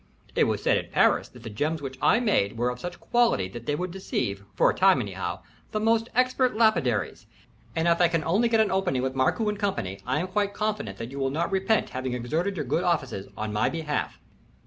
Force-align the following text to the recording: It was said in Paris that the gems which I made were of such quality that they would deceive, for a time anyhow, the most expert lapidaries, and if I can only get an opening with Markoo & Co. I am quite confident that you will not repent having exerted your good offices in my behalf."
It 0.33 0.45
was 0.45 0.63
said 0.63 0.79
in 0.83 0.89
Paris 0.91 1.27
that 1.29 1.43
the 1.43 1.49
gems 1.51 1.79
which 1.79 1.99
I 2.01 2.19
made 2.19 2.57
were 2.57 2.71
of 2.71 2.79
such 2.79 2.99
quality 2.99 3.47
that 3.49 3.67
they 3.67 3.75
would 3.75 3.91
deceive, 3.91 4.43
for 4.55 4.67
a 4.71 4.73
time 4.73 4.99
anyhow, 4.99 5.41
the 5.73 5.79
most 5.79 6.09
expert 6.15 6.55
lapidaries, 6.55 7.27
and 7.75 7.87
if 7.87 8.01
I 8.01 8.07
can 8.07 8.23
only 8.23 8.49
get 8.49 8.61
an 8.61 8.71
opening 8.71 9.03
with 9.03 9.13
Markoo 9.13 9.55
& 9.57 9.59
Co. 9.59 9.75
I 10.07 10.19
am 10.19 10.25
quite 10.27 10.55
confident 10.55 10.97
that 10.97 11.11
you 11.11 11.19
will 11.19 11.29
not 11.29 11.51
repent 11.51 11.91
having 11.91 12.13
exerted 12.15 12.57
your 12.57 12.65
good 12.65 12.83
offices 12.83 13.27
in 13.37 13.53
my 13.53 13.69
behalf." 13.69 14.17